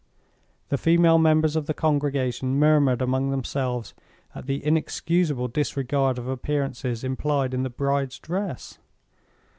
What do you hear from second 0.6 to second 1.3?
The female